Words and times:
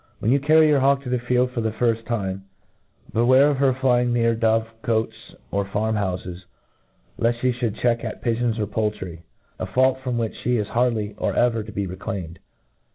WHEN 0.19 0.31
you 0.31 0.39
carry 0.39 0.67
your 0.67 0.79
hawk 0.79 1.03
to 1.03 1.09
the 1.09 1.19
field 1.19 1.51
for 1.51 1.61
the 1.61 1.69
firft 1.69 2.07
time, 2.07 2.45
beware 3.13 3.51
of 3.51 3.77
flying 3.77 4.07
her 4.07 4.13
near 4.15 4.33
dove 4.35 4.67
cotes 4.81 5.35
or 5.51 5.63
farm 5.63 5.93
houfes, 5.93 6.39
left 7.19 7.37
flic 7.41 7.57
fliould 7.59 7.79
check 7.79 8.03
at 8.03 8.23
p)gcQPS 8.23 8.57
or 8.57 8.65
poultry; 8.65 9.21
a 9.59 9.67
fault 9.67 9.99
from 10.03 10.17
which 10.17 10.41
flie 10.41 10.59
i$ 10.59 10.63
hardly 10.63 11.13
or 11.19 11.35
ever 11.35 11.61
to 11.61 11.71
be 11.71 11.85
reclaimed. 11.85 12.39